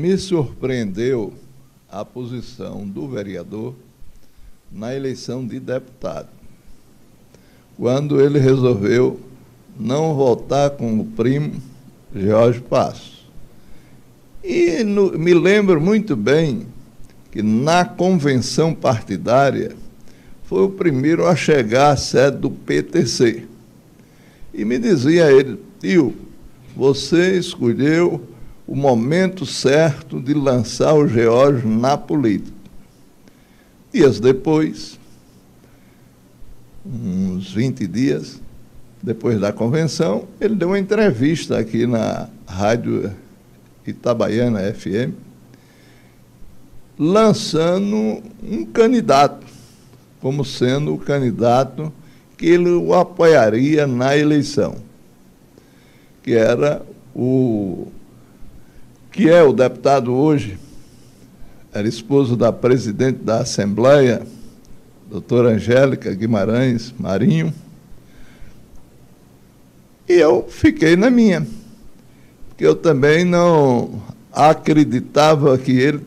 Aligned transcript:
me 0.00 0.16
surpreendeu 0.16 1.34
a 1.90 2.04
posição 2.04 2.88
do 2.88 3.06
vereador 3.06 3.74
na 4.72 4.94
eleição 4.94 5.46
de 5.46 5.60
deputado, 5.60 6.28
quando 7.76 8.18
ele 8.20 8.38
resolveu 8.38 9.20
não 9.78 10.14
votar 10.14 10.70
com 10.70 10.98
o 11.00 11.04
primo 11.04 11.60
Jorge 12.14 12.60
Passo. 12.60 13.26
E 14.42 14.82
no, 14.82 15.18
me 15.18 15.34
lembro 15.34 15.78
muito 15.80 16.16
bem 16.16 16.66
que 17.30 17.42
na 17.42 17.84
convenção 17.84 18.74
partidária 18.74 19.76
foi 20.44 20.62
o 20.62 20.70
primeiro 20.70 21.26
a 21.26 21.36
chegar 21.36 21.90
à 21.90 21.96
sede 21.96 22.38
do 22.38 22.50
PTC. 22.50 23.44
E 24.54 24.64
me 24.64 24.78
dizia 24.78 25.30
ele, 25.30 25.60
tio, 25.78 26.14
você 26.74 27.36
escolheu 27.36 28.29
o 28.70 28.76
momento 28.76 29.44
certo 29.44 30.20
de 30.20 30.32
lançar 30.32 30.94
o 30.94 31.08
Geórgio 31.08 31.68
na 31.68 31.98
política. 31.98 32.56
Dias 33.92 34.20
depois, 34.20 34.96
uns 36.86 37.52
20 37.52 37.84
dias 37.88 38.40
depois 39.02 39.40
da 39.40 39.52
convenção, 39.52 40.28
ele 40.40 40.54
deu 40.54 40.68
uma 40.68 40.78
entrevista 40.78 41.58
aqui 41.58 41.84
na 41.84 42.28
Rádio 42.46 43.12
Itabaiana 43.84 44.72
FM, 44.72 45.14
lançando 46.96 48.22
um 48.40 48.64
candidato, 48.66 49.48
como 50.20 50.44
sendo 50.44 50.94
o 50.94 50.98
candidato 50.98 51.92
que 52.38 52.46
ele 52.46 52.70
o 52.70 52.94
apoiaria 52.94 53.84
na 53.84 54.16
eleição, 54.16 54.76
que 56.22 56.34
era 56.34 56.86
o 57.12 57.90
que 59.10 59.28
é 59.28 59.42
o 59.42 59.52
deputado 59.52 60.12
hoje, 60.14 60.58
era 61.72 61.86
esposo 61.86 62.36
da 62.36 62.52
presidente 62.52 63.18
da 63.18 63.40
Assembleia, 63.40 64.22
doutora 65.10 65.50
Angélica 65.50 66.12
Guimarães 66.14 66.94
Marinho, 66.98 67.52
e 70.08 70.14
eu 70.14 70.46
fiquei 70.48 70.96
na 70.96 71.10
minha, 71.10 71.46
porque 72.48 72.66
eu 72.66 72.74
também 72.74 73.24
não 73.24 74.02
acreditava 74.32 75.56
que 75.58 75.72
ele 75.72 76.00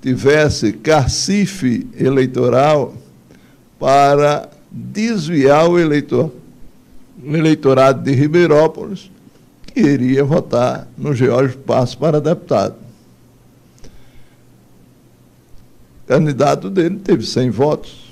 tivesse 0.00 0.72
cacife 0.72 1.86
eleitoral 1.98 2.94
para 3.78 4.48
desviar 4.70 5.68
o, 5.68 5.78
eleitor, 5.78 6.32
o 7.24 7.36
eleitorado 7.36 8.02
de 8.02 8.12
Ribeirópolis 8.12 9.10
que 9.72 9.80
iria 9.80 10.24
votar 10.24 10.88
no 10.96 11.14
George 11.14 11.56
Passo 11.56 11.96
para 11.98 12.20
deputado. 12.20 12.74
O 16.04 16.08
candidato 16.08 16.68
dele 16.68 16.98
teve 16.98 17.24
100 17.24 17.50
votos. 17.50 18.10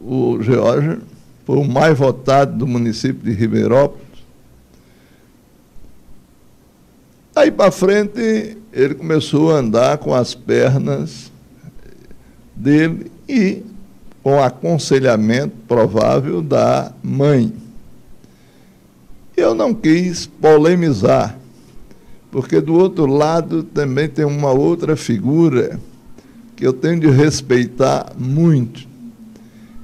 O 0.00 0.42
George 0.42 0.98
foi 1.46 1.56
o 1.56 1.64
mais 1.64 1.96
votado 1.96 2.56
do 2.56 2.66
município 2.66 3.22
de 3.22 3.32
Ribeirópolis. 3.32 4.04
Aí 7.34 7.50
para 7.50 7.70
frente, 7.70 8.56
ele 8.72 8.94
começou 8.94 9.52
a 9.52 9.58
andar 9.58 9.98
com 9.98 10.14
as 10.14 10.34
pernas 10.34 11.32
dele 12.54 13.10
e 13.28 13.62
com 14.22 14.42
aconselhamento 14.42 15.54
provável 15.66 16.40
da 16.40 16.92
mãe. 17.02 17.52
Eu 19.36 19.52
não 19.52 19.74
quis 19.74 20.26
polemizar, 20.26 21.36
porque 22.30 22.60
do 22.60 22.74
outro 22.74 23.06
lado 23.06 23.64
também 23.64 24.08
tem 24.08 24.24
uma 24.24 24.52
outra 24.52 24.94
figura 24.94 25.80
que 26.54 26.64
eu 26.64 26.72
tenho 26.72 27.00
de 27.00 27.10
respeitar 27.10 28.12
muito, 28.16 28.86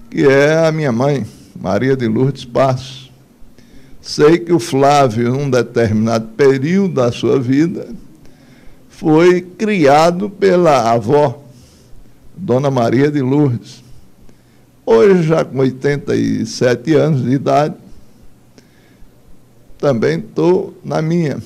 que 0.08 0.24
é 0.24 0.66
a 0.66 0.70
minha 0.70 0.92
mãe, 0.92 1.26
Maria 1.60 1.96
de 1.96 2.06
Lourdes 2.06 2.44
Passos. 2.44 3.10
Sei 4.00 4.38
que 4.38 4.52
o 4.52 4.60
Flávio, 4.60 5.32
num 5.32 5.50
determinado 5.50 6.28
período 6.36 6.94
da 6.94 7.10
sua 7.10 7.40
vida, 7.40 7.88
foi 8.88 9.40
criado 9.40 10.30
pela 10.30 10.92
avó, 10.92 11.42
Dona 12.36 12.70
Maria 12.70 13.10
de 13.10 13.20
Lourdes. 13.20 13.82
Hoje, 14.86 15.24
já 15.24 15.44
com 15.44 15.58
87 15.58 16.94
anos 16.94 17.24
de 17.24 17.32
idade, 17.32 17.74
também 19.80 20.18
estou 20.18 20.74
na 20.84 21.00
minha. 21.00 21.38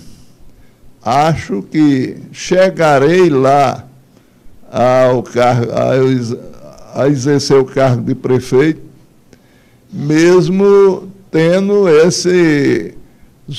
Acho 1.03 1.63
que 1.63 2.17
chegarei 2.33 3.31
lá 3.31 3.87
ao 4.71 5.23
cargo, 5.23 5.71
a, 6.95 7.09
exercer 7.09 7.57
o 7.57 7.65
cargo 7.65 8.03
de 8.03 8.15
prefeito, 8.15 8.81
mesmo 9.93 11.09
tendo 11.31 11.89
esses 11.89 12.95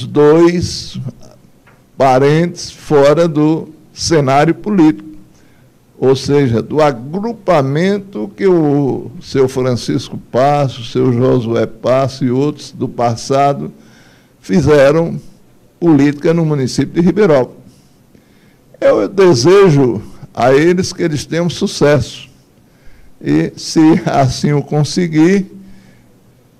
dois 0.10 1.00
parentes 1.98 2.72
fora 2.72 3.28
do 3.28 3.70
cenário 3.94 4.54
político, 4.54 5.08
ou 5.98 6.16
seja, 6.16 6.62
do 6.62 6.82
agrupamento 6.82 8.30
que 8.36 8.46
o 8.46 9.12
seu 9.22 9.48
Francisco 9.48 10.18
Passo, 10.30 10.82
o 10.82 10.86
seu 10.86 11.14
Josué 11.14 11.66
Passo 11.66 12.26
e 12.26 12.32
outros 12.32 12.72
do 12.72 12.90
passado 12.90 13.72
fizeram 14.46 15.20
política 15.80 16.32
no 16.32 16.46
município 16.46 16.94
de 16.94 17.02
Ribeirópolis. 17.02 17.66
Eu 18.80 19.08
desejo 19.10 20.04
a 20.32 20.54
eles 20.54 20.94
que 20.94 21.02
eles 21.02 21.26
tenham 21.26 21.50
sucesso. 21.50 22.30
E, 23.20 23.52
se 23.58 23.82
assim 24.06 24.54
o 24.54 24.62
conseguir, 24.62 25.52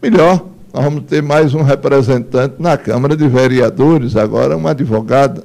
melhor. 0.02 0.48
Nós 0.74 0.84
vamos 0.84 1.04
ter 1.04 1.22
mais 1.22 1.54
um 1.54 1.62
representante 1.62 2.56
na 2.58 2.76
Câmara 2.76 3.16
de 3.16 3.28
Vereadores, 3.28 4.16
agora 4.16 4.58
uma 4.58 4.72
advogada. 4.72 5.44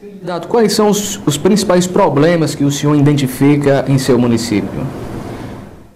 Candidato, 0.00 0.46
quais 0.46 0.72
são 0.72 0.88
os, 0.88 1.20
os 1.26 1.36
principais 1.36 1.88
problemas 1.88 2.54
que 2.54 2.62
o 2.62 2.70
senhor 2.70 2.94
identifica 2.94 3.84
em 3.88 3.98
seu 3.98 4.16
município? 4.16 4.86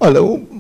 Olha, 0.01 0.21
o, 0.21 0.56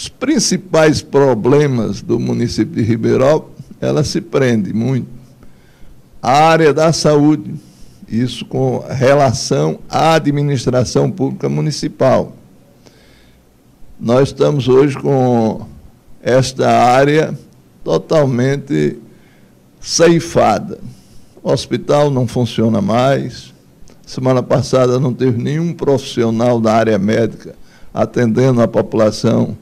os 0.00 0.08
principais 0.08 1.02
problemas 1.02 2.00
do 2.00 2.18
município 2.18 2.74
de 2.74 2.80
Ribeirão, 2.80 3.44
ela 3.78 4.02
se 4.02 4.18
prende 4.18 4.72
muito. 4.72 5.06
A 6.22 6.32
área 6.32 6.72
da 6.72 6.90
saúde, 6.90 7.54
isso 8.08 8.46
com 8.46 8.78
relação 8.88 9.78
à 9.90 10.14
administração 10.14 11.10
pública 11.10 11.50
municipal. 11.50 12.32
Nós 14.00 14.30
estamos 14.30 14.68
hoje 14.68 14.96
com 14.96 15.66
esta 16.22 16.70
área 16.70 17.38
totalmente 17.84 18.96
ceifada. 19.82 20.78
O 21.42 21.52
hospital 21.52 22.10
não 22.10 22.26
funciona 22.26 22.80
mais. 22.80 23.52
Semana 24.06 24.42
passada 24.42 24.98
não 24.98 25.12
teve 25.12 25.42
nenhum 25.42 25.74
profissional 25.74 26.58
da 26.58 26.72
área 26.72 26.98
médica 26.98 27.54
atendendo 27.92 28.62
a 28.62 28.68
população 28.68 29.58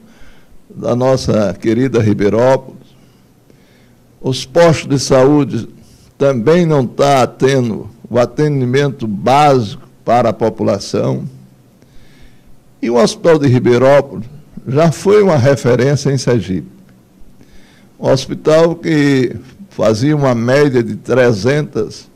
da 0.69 0.95
nossa 0.95 1.55
querida 1.59 2.01
Ribeirópolis. 2.01 2.79
Os 4.21 4.45
postos 4.45 4.87
de 4.87 4.99
saúde 4.99 5.67
também 6.17 6.65
não 6.65 6.81
estão 6.81 6.95
tá 6.95 7.27
tendo 7.27 7.89
o 8.09 8.19
atendimento 8.19 9.07
básico 9.07 9.87
para 10.05 10.29
a 10.29 10.33
população. 10.33 11.23
E 12.81 12.89
o 12.89 12.95
Hospital 12.95 13.39
de 13.39 13.47
Ribeirópolis 13.47 14.27
já 14.67 14.91
foi 14.91 15.23
uma 15.23 15.37
referência 15.37 16.11
em 16.11 16.17
Sergipe. 16.17 16.69
Um 17.99 18.09
hospital 18.09 18.75
que 18.75 19.35
fazia 19.69 20.15
uma 20.15 20.35
média 20.35 20.83
de 20.83 20.95
300 20.95 22.07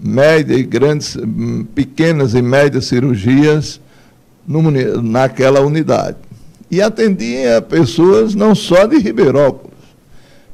média 0.00 0.54
e 0.54 0.62
grandes, 0.62 1.16
pequenas 1.74 2.34
e 2.34 2.42
médias 2.42 2.86
cirurgias 2.86 3.80
naquela 5.02 5.60
unidade 5.60 6.16
e 6.70 6.80
atendia 6.80 7.62
pessoas 7.62 8.34
não 8.34 8.54
só 8.54 8.86
de 8.86 8.98
Ribeirópolis, 8.98 9.76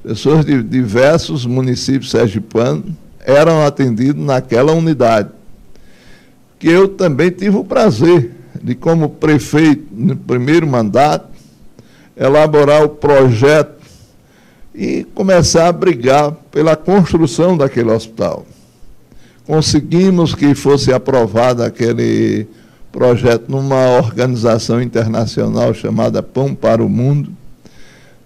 pessoas 0.02 0.44
de 0.44 0.62
diversos 0.62 1.46
municípios 1.46 2.10
sergipanos 2.10 2.84
eram 3.20 3.64
atendidos 3.64 4.24
naquela 4.24 4.72
unidade. 4.72 5.30
Que 6.58 6.68
eu 6.68 6.88
também 6.88 7.30
tive 7.30 7.56
o 7.56 7.64
prazer 7.64 8.32
de, 8.62 8.74
como 8.74 9.08
prefeito, 9.08 9.86
no 9.92 10.16
primeiro 10.16 10.66
mandato, 10.66 11.28
elaborar 12.16 12.84
o 12.84 12.88
projeto 12.88 13.80
e 14.74 15.04
começar 15.14 15.68
a 15.68 15.72
brigar 15.72 16.32
pela 16.50 16.76
construção 16.76 17.56
daquele 17.56 17.90
hospital. 17.90 18.46
Conseguimos 19.46 20.34
que 20.34 20.54
fosse 20.54 20.92
aprovado 20.92 21.62
aquele 21.62 22.46
projeto 22.92 23.48
numa 23.48 23.98
organização 23.98 24.80
internacional 24.82 25.72
chamada 25.72 26.22
Pão 26.22 26.54
para 26.54 26.82
o 26.82 26.88
Mundo, 26.88 27.32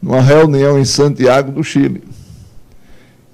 numa 0.01 0.21
reunião 0.21 0.79
em 0.79 0.85
Santiago 0.85 1.53
do 1.53 1.63
Chile. 1.63 2.03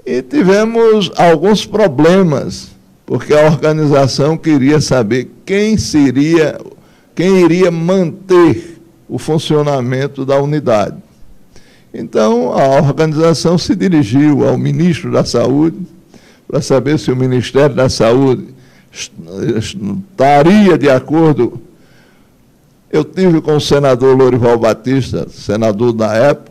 E 0.04 0.22
tivemos 0.22 1.10
alguns 1.16 1.64
problemas, 1.64 2.70
porque 3.06 3.32
a 3.34 3.46
organização 3.46 4.36
queria 4.36 4.80
saber 4.80 5.30
quem 5.44 5.76
seria, 5.76 6.58
quem 7.14 7.44
iria 7.44 7.70
manter 7.70 8.80
o 9.08 9.18
funcionamento 9.18 10.24
da 10.24 10.40
unidade. 10.40 10.96
Então, 11.92 12.52
a 12.52 12.80
organização 12.80 13.58
se 13.58 13.74
dirigiu 13.74 14.48
ao 14.48 14.56
ministro 14.56 15.10
da 15.10 15.24
Saúde 15.24 15.76
para 16.46 16.60
saber 16.60 16.98
se 16.98 17.10
o 17.10 17.16
Ministério 17.16 17.74
da 17.74 17.88
Saúde 17.88 18.54
estaria 18.92 20.76
de 20.76 20.90
acordo. 20.90 21.60
Eu 22.90 23.04
tive 23.04 23.40
com 23.40 23.56
o 23.56 23.60
senador 23.60 24.16
Lorival 24.16 24.58
Batista, 24.58 25.28
senador 25.28 25.92
da 25.92 26.12
época, 26.12 26.50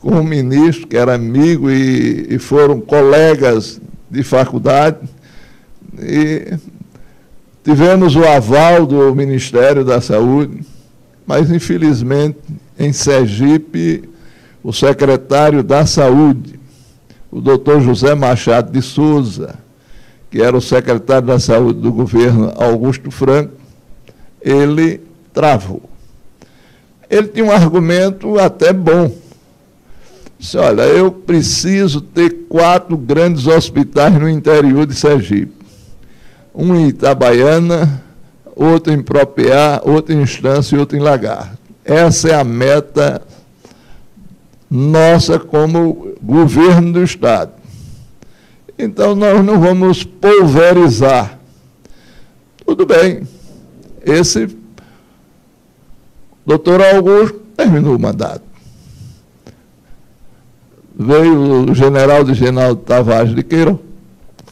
com 0.00 0.10
o 0.10 0.24
ministro, 0.24 0.86
que 0.86 0.96
era 0.96 1.14
amigo 1.14 1.70
e, 1.70 2.26
e 2.30 2.38
foram 2.38 2.80
colegas 2.80 3.80
de 4.08 4.22
faculdade, 4.22 4.98
e 6.00 6.56
tivemos 7.64 8.14
o 8.14 8.24
aval 8.24 8.86
do 8.86 9.14
Ministério 9.14 9.84
da 9.84 10.00
Saúde, 10.00 10.64
mas 11.26 11.50
infelizmente 11.50 12.38
em 12.78 12.92
Sergipe, 12.92 14.08
o 14.62 14.72
secretário 14.72 15.62
da 15.62 15.84
Saúde, 15.84 16.58
o 17.30 17.40
doutor 17.40 17.80
José 17.80 18.14
Machado 18.14 18.70
de 18.70 18.80
Souza, 18.80 19.56
que 20.30 20.42
era 20.42 20.56
o 20.56 20.60
secretário 20.60 21.26
da 21.26 21.38
Saúde 21.38 21.80
do 21.80 21.92
governo 21.92 22.52
Augusto 22.56 23.10
Franco, 23.10 23.52
ele 24.40 25.00
travou. 25.32 25.82
Ele 27.08 27.28
tinha 27.28 27.44
um 27.44 27.50
argumento 27.50 28.38
até 28.38 28.72
bom. 28.72 29.10
Disse, 30.38 30.56
olha, 30.56 30.82
eu 30.82 31.10
preciso 31.10 32.00
ter 32.00 32.46
quatro 32.48 32.96
grandes 32.96 33.46
hospitais 33.46 34.14
no 34.14 34.28
interior 34.28 34.86
de 34.86 34.94
Sergipe. 34.94 35.52
Um 36.54 36.76
em 36.76 36.88
Itabaiana, 36.88 38.02
outro 38.54 38.92
em 38.92 39.02
Propriá, 39.02 39.80
outro 39.84 40.14
em 40.14 40.20
Instância 40.20 40.76
e 40.76 40.78
outro 40.78 40.96
em 40.96 41.00
Lagarto. 41.00 41.58
Essa 41.84 42.28
é 42.28 42.34
a 42.34 42.44
meta 42.44 43.22
nossa 44.70 45.38
como 45.38 46.12
governo 46.22 46.92
do 46.92 47.02
Estado. 47.02 47.52
Então 48.78 49.16
nós 49.16 49.44
não 49.44 49.58
vamos 49.58 50.04
pulverizar. 50.04 51.38
Tudo 52.64 52.86
bem. 52.86 53.26
Esse 54.04 54.56
doutor 56.46 56.80
Augusto 56.80 57.40
terminou 57.56 57.96
o 57.96 57.98
mandato. 57.98 58.42
Veio 60.96 61.70
o 61.70 61.74
general 61.74 62.22
de 62.22 62.34
Genaldo 62.34 62.80
Tavares 62.82 63.34
de 63.34 63.42
Queiroz. 63.42 63.78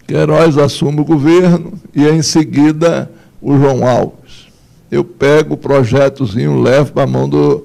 Queiroz 0.06 0.58
assume 0.58 1.00
o 1.00 1.04
governo 1.04 1.74
e 1.94 2.06
em 2.06 2.22
seguida 2.22 3.10
o 3.40 3.56
João 3.56 3.86
Alves. 3.86 4.46
Eu 4.90 5.04
pego 5.04 5.54
o 5.54 5.56
projetozinho, 5.56 6.62
levo 6.62 6.92
para 6.92 7.02
a 7.04 7.06
mão 7.06 7.28
do 7.28 7.64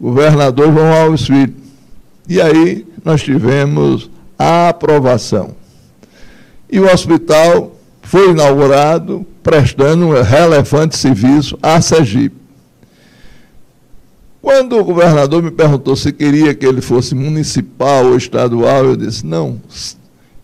governador 0.00 0.72
João 0.72 0.92
Alves 0.92 1.26
Filho. 1.26 1.54
E 2.28 2.40
aí 2.40 2.86
nós 3.04 3.22
tivemos 3.22 4.08
a 4.38 4.68
aprovação. 4.68 5.59
E 6.70 6.78
o 6.78 6.92
hospital 6.92 7.76
foi 8.02 8.30
inaugurado 8.30 9.26
prestando 9.42 10.06
um 10.06 10.22
relevante 10.22 10.96
serviço 10.96 11.58
a 11.62 11.80
Sergipe. 11.80 12.36
Quando 14.40 14.78
o 14.78 14.84
governador 14.84 15.42
me 15.42 15.50
perguntou 15.50 15.94
se 15.94 16.12
queria 16.12 16.54
que 16.54 16.64
ele 16.64 16.80
fosse 16.80 17.14
municipal 17.14 18.06
ou 18.06 18.16
estadual, 18.16 18.84
eu 18.84 18.96
disse: 18.96 19.26
não, 19.26 19.60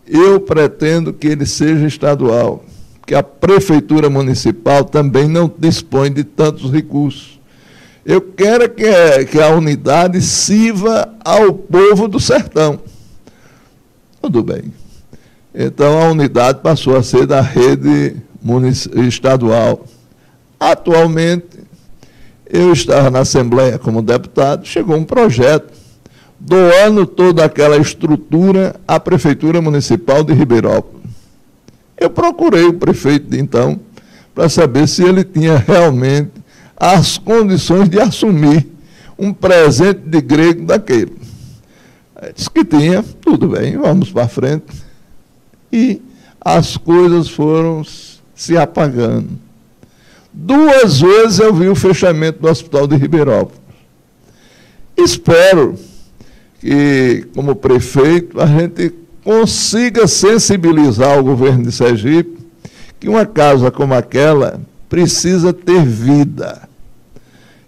eu 0.05 0.39
pretendo 0.39 1.11
que 1.11 1.27
ele 1.27 1.45
seja 1.45 1.87
estadual, 1.87 2.63
porque 2.99 3.15
a 3.15 3.23
prefeitura 3.23 4.09
municipal 4.09 4.83
também 4.83 5.27
não 5.27 5.51
dispõe 5.57 6.11
de 6.11 6.23
tantos 6.23 6.71
recursos. 6.71 7.39
Eu 8.05 8.21
quero 8.21 8.69
que, 8.69 8.85
que 9.31 9.41
a 9.41 9.49
unidade 9.49 10.21
sirva 10.21 11.13
ao 11.25 11.51
povo 11.53 12.07
do 12.07 12.19
sertão. 12.19 12.79
Tudo 14.21 14.41
bem. 14.43 14.71
Então 15.59 15.99
a 15.99 16.11
unidade 16.11 16.59
passou 16.61 16.95
a 16.95 17.01
ser 17.01 17.25
da 17.25 17.41
rede 17.41 18.15
estadual. 19.07 19.83
Atualmente, 20.59 21.47
eu 22.47 22.71
estava 22.71 23.09
na 23.09 23.21
Assembleia 23.21 23.79
como 23.79 24.03
deputado, 24.03 24.67
chegou 24.67 24.95
um 24.95 25.03
projeto 25.03 25.73
doando 26.39 27.07
toda 27.07 27.43
aquela 27.43 27.75
estrutura 27.77 28.75
à 28.87 28.99
Prefeitura 28.99 29.59
Municipal 29.59 30.23
de 30.23 30.31
Ribeirópolis. 30.31 31.09
Eu 31.99 32.11
procurei 32.11 32.65
o 32.65 32.73
prefeito 32.73 33.27
de 33.27 33.39
então 33.39 33.79
para 34.35 34.47
saber 34.49 34.87
se 34.87 35.03
ele 35.03 35.23
tinha 35.23 35.57
realmente 35.57 36.33
as 36.75 37.17
condições 37.17 37.89
de 37.89 37.99
assumir 37.99 38.67
um 39.17 39.33
presente 39.33 40.01
de 40.01 40.21
grego 40.21 40.67
daquele. 40.67 41.17
Disse 42.35 42.51
que 42.51 42.63
tinha, 42.63 43.03
tudo 43.19 43.47
bem, 43.47 43.75
vamos 43.75 44.11
para 44.11 44.27
frente. 44.27 44.86
E 45.71 46.01
as 46.39 46.77
coisas 46.77 47.29
foram 47.29 47.83
se 48.35 48.57
apagando. 48.57 49.29
Duas 50.31 51.01
vezes 51.01 51.39
eu 51.39 51.53
vi 51.53 51.67
o 51.67 51.75
fechamento 51.75 52.39
do 52.39 52.47
hospital 52.47 52.87
de 52.87 52.95
Ribeirópolis. 52.95 53.59
Espero 54.95 55.75
que, 56.59 57.27
como 57.33 57.55
prefeito, 57.55 58.39
a 58.39 58.45
gente 58.45 58.93
consiga 59.23 60.07
sensibilizar 60.07 61.19
o 61.19 61.23
governo 61.23 61.65
de 61.65 61.71
Sergipe 61.71 62.37
que 62.99 63.09
uma 63.09 63.25
casa 63.25 63.69
como 63.69 63.93
aquela 63.93 64.59
precisa 64.89 65.53
ter 65.53 65.83
vida. 65.83 66.67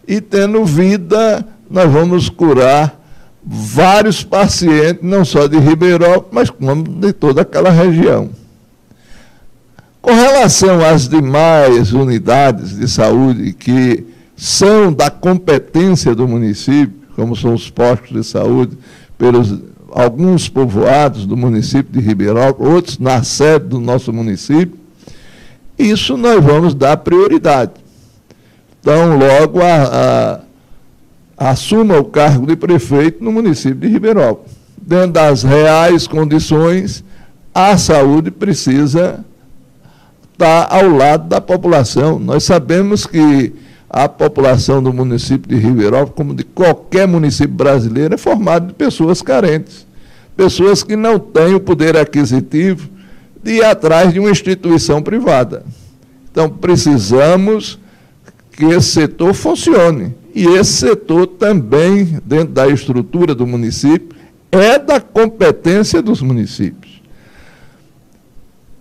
E 0.07 0.21
tendo 0.21 0.65
vida, 0.65 1.45
nós 1.69 1.91
vamos 1.91 2.29
curar 2.29 2.98
vários 3.43 4.23
pacientes, 4.23 5.03
não 5.03 5.23
só 5.23 5.47
de 5.47 5.57
Ribeirão, 5.57 6.25
mas 6.31 6.49
como 6.49 6.83
de 6.83 7.13
toda 7.13 7.41
aquela 7.41 7.69
região. 7.69 8.29
Com 10.01 10.13
relação 10.13 10.83
às 10.83 11.07
demais 11.07 11.91
unidades 11.91 12.77
de 12.77 12.87
saúde 12.87 13.53
que 13.53 14.05
são 14.35 14.93
da 14.93 15.09
competência 15.09 16.15
do 16.15 16.27
município, 16.27 16.93
como 17.15 17.35
são 17.35 17.53
os 17.53 17.69
postos 17.69 18.15
de 18.15 18.23
saúde, 18.23 18.77
pelos 19.17 19.59
alguns 19.91 20.47
povoados 20.47 21.25
do 21.25 21.35
município 21.35 21.91
de 21.91 21.99
Ribeirão, 21.99 22.55
outros 22.57 22.97
na 22.97 23.23
sede 23.23 23.67
do 23.67 23.79
nosso 23.79 24.13
município, 24.13 24.77
isso 25.77 26.15
nós 26.15 26.43
vamos 26.43 26.73
dar 26.73 26.97
prioridade. 26.97 27.71
Então, 28.79 29.17
logo 29.17 29.61
a, 29.61 29.83
a, 29.83 30.39
assuma 31.39 31.97
o 31.97 32.03
cargo 32.03 32.45
de 32.45 32.57
prefeito 32.57 33.23
no 33.23 33.31
município 33.31 33.75
de 33.75 33.87
Ribeirão. 33.87 34.39
Dentro 34.77 35.13
das 35.13 35.41
reais 35.43 36.05
condições, 36.05 37.01
a 37.55 37.77
saúde 37.77 38.29
precisa 38.29 39.23
estar 40.33 40.67
ao 40.69 40.89
lado 40.89 41.29
da 41.29 41.39
população. 41.39 42.19
Nós 42.19 42.43
sabemos 42.43 43.05
que 43.05 43.53
a 43.89 44.09
população 44.09 44.83
do 44.83 44.91
município 44.91 45.47
de 45.47 45.55
Ribeirão, 45.55 46.05
como 46.07 46.35
de 46.35 46.43
qualquer 46.43 47.07
município 47.07 47.55
brasileiro, 47.55 48.15
é 48.15 48.17
formada 48.17 48.67
de 48.67 48.73
pessoas 48.73 49.21
carentes, 49.21 49.87
pessoas 50.35 50.83
que 50.83 50.97
não 50.97 51.17
têm 51.17 51.55
o 51.55 51.59
poder 51.59 51.95
aquisitivo 51.95 52.89
de 53.41 53.53
ir 53.53 53.63
atrás 53.63 54.11
de 54.11 54.19
uma 54.19 54.29
instituição 54.29 55.01
privada. 55.01 55.63
Então, 56.29 56.49
precisamos 56.49 57.79
que 58.51 58.65
esse 58.65 58.89
setor 58.89 59.33
funcione. 59.33 60.18
E 60.33 60.45
esse 60.45 60.73
setor 60.73 61.27
também, 61.27 62.19
dentro 62.25 62.53
da 62.53 62.67
estrutura 62.67 63.33
do 63.33 63.47
município, 63.47 64.17
é 64.51 64.77
da 64.77 64.99
competência 64.99 66.01
dos 66.01 66.21
municípios. 66.21 67.01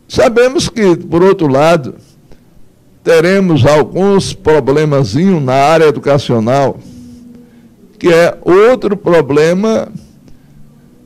Sabemos 0.06 0.68
que, 0.68 0.96
por 0.96 1.22
outro 1.22 1.46
lado, 1.46 1.94
teremos 3.04 3.66
alguns 3.66 4.32
problemazinhos 4.32 5.42
na 5.42 5.54
área 5.54 5.84
educacional, 5.86 6.78
que 7.98 8.08
é 8.08 8.36
outro 8.42 8.96
problema 8.96 9.88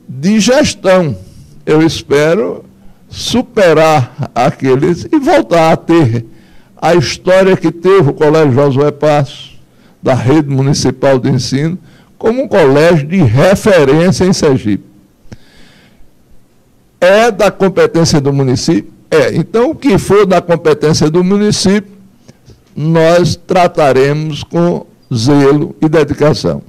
de 0.07 0.39
gestão. 0.39 1.17
Eu 1.65 1.81
espero 1.81 2.63
superar 3.09 4.31
aqueles 4.33 5.05
e 5.11 5.19
voltar 5.19 5.71
a 5.71 5.77
ter 5.77 6.25
a 6.81 6.95
história 6.95 7.55
que 7.55 7.71
teve 7.71 8.09
o 8.09 8.13
Colégio 8.13 8.53
Josué 8.53 8.91
Passos, 8.91 9.52
da 10.03 10.13
rede 10.13 10.49
municipal 10.49 11.17
de 11.17 11.29
ensino, 11.29 11.79
como 12.17 12.43
um 12.43 12.47
colégio 12.47 13.07
de 13.07 13.17
referência 13.17 14.25
em 14.25 14.33
Sergipe. 14.33 14.83
É 16.99 17.31
da 17.31 17.49
competência 17.49 18.19
do 18.19 18.33
município? 18.33 18.91
É. 19.09 19.33
Então, 19.35 19.71
o 19.71 19.75
que 19.75 19.97
for 19.97 20.25
da 20.25 20.41
competência 20.41 21.09
do 21.09 21.23
município, 21.23 21.91
nós 22.75 23.35
trataremos 23.35 24.43
com 24.43 24.85
zelo 25.13 25.75
e 25.81 25.87
dedicação. 25.87 26.61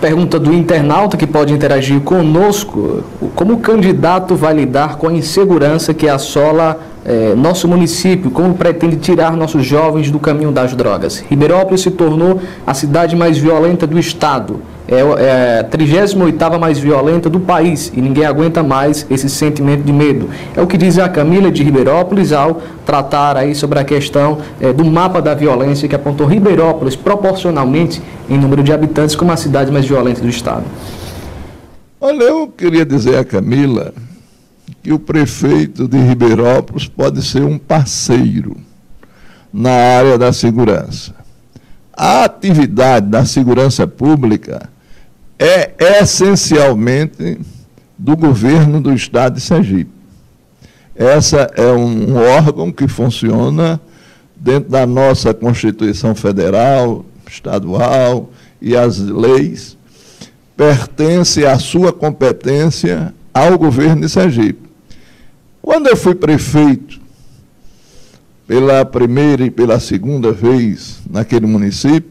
Pergunta 0.00 0.38
do 0.38 0.52
internauta 0.52 1.16
que 1.16 1.26
pode 1.26 1.52
interagir 1.52 2.00
conosco: 2.00 3.02
como 3.34 3.54
o 3.54 3.58
candidato 3.58 4.36
vai 4.36 4.54
lidar 4.54 4.96
com 4.96 5.08
a 5.08 5.12
insegurança 5.12 5.92
que 5.92 6.08
assola 6.08 6.80
é, 7.08 7.34
nosso 7.34 7.66
município? 7.66 8.30
Como 8.30 8.54
pretende 8.54 8.96
tirar 8.96 9.36
nossos 9.36 9.64
jovens 9.64 10.10
do 10.10 10.18
caminho 10.18 10.52
das 10.52 10.74
drogas? 10.74 11.24
Ribeirópolis 11.28 11.80
se 11.80 11.90
tornou 11.90 12.40
a 12.66 12.74
cidade 12.74 13.16
mais 13.16 13.38
violenta 13.38 13.86
do 13.86 13.98
estado 13.98 14.60
é, 14.88 15.00
é 15.00 15.60
a 15.60 15.64
38 15.64 16.58
mais 16.58 16.78
violenta 16.78 17.28
do 17.28 17.38
país 17.38 17.92
e 17.94 18.00
ninguém 18.00 18.24
aguenta 18.24 18.62
mais 18.62 19.06
esse 19.10 19.28
sentimento 19.28 19.82
de 19.82 19.92
medo. 19.92 20.30
É 20.56 20.62
o 20.62 20.66
que 20.66 20.78
diz 20.78 20.98
a 20.98 21.08
Camila 21.08 21.50
de 21.50 21.62
Ribeirópolis 21.62 22.32
ao 22.32 22.62
tratar 22.86 23.36
aí 23.36 23.54
sobre 23.54 23.78
a 23.78 23.84
questão 23.84 24.38
é, 24.58 24.72
do 24.72 24.84
mapa 24.86 25.20
da 25.20 25.34
violência 25.34 25.86
que 25.86 25.94
apontou 25.94 26.26
Ribeirópolis 26.26 26.96
proporcionalmente 26.96 28.00
em 28.30 28.38
número 28.38 28.62
de 28.62 28.72
habitantes 28.72 29.14
como 29.14 29.30
a 29.30 29.36
cidade 29.36 29.70
mais 29.70 29.86
violenta 29.86 30.22
do 30.22 30.28
estado. 30.28 30.64
Olha, 32.00 32.22
eu 32.22 32.48
queria 32.48 32.86
dizer 32.86 33.18
a 33.18 33.24
Camila 33.24 33.92
que 34.88 34.92
o 34.94 34.98
prefeito 34.98 35.86
de 35.86 35.98
Ribeirópolis 35.98 36.88
pode 36.88 37.22
ser 37.22 37.42
um 37.42 37.58
parceiro 37.58 38.56
na 39.52 39.70
área 39.70 40.16
da 40.16 40.32
segurança. 40.32 41.14
A 41.92 42.24
atividade 42.24 43.06
da 43.06 43.26
segurança 43.26 43.86
pública 43.86 44.70
é 45.38 45.74
essencialmente 46.00 47.38
do 47.98 48.16
governo 48.16 48.80
do 48.80 48.90
estado 48.94 49.34
de 49.34 49.42
Sergipe. 49.42 49.90
Essa 50.96 51.50
é 51.54 51.70
um, 51.70 52.16
órgão 52.16 52.72
que 52.72 52.88
funciona 52.88 53.78
dentro 54.34 54.70
da 54.70 54.86
nossa 54.86 55.34
Constituição 55.34 56.14
Federal, 56.14 57.04
estadual 57.30 58.30
e 58.58 58.74
as 58.74 58.98
leis, 58.98 59.76
pertence 60.56 61.44
à 61.44 61.58
sua 61.58 61.92
competência 61.92 63.12
ao 63.34 63.58
governo 63.58 64.00
de 64.00 64.08
Sergipe. 64.08 64.67
Quando 65.62 65.88
eu 65.88 65.96
fui 65.96 66.14
prefeito, 66.14 67.00
pela 68.48 68.82
primeira 68.82 69.44
e 69.44 69.50
pela 69.50 69.78
segunda 69.78 70.32
vez 70.32 71.00
naquele 71.10 71.46
município, 71.46 72.10